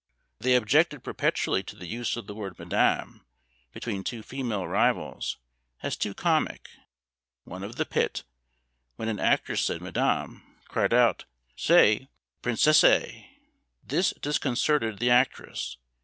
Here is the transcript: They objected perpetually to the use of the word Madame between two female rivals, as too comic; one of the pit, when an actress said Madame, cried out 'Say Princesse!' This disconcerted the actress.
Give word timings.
They 0.39 0.55
objected 0.55 1.03
perpetually 1.03 1.61
to 1.61 1.75
the 1.75 1.85
use 1.85 2.17
of 2.17 2.25
the 2.25 2.33
word 2.33 2.57
Madame 2.57 3.23
between 3.71 4.03
two 4.03 4.23
female 4.23 4.67
rivals, 4.67 5.37
as 5.83 5.95
too 5.95 6.15
comic; 6.15 6.69
one 7.43 7.63
of 7.63 7.75
the 7.75 7.85
pit, 7.85 8.23
when 8.95 9.09
an 9.09 9.19
actress 9.19 9.61
said 9.63 9.79
Madame, 9.79 10.41
cried 10.67 10.91
out 10.91 11.25
'Say 11.55 12.07
Princesse!' 12.41 13.25
This 13.83 14.11
disconcerted 14.19 14.97
the 14.97 15.11
actress. 15.11 15.77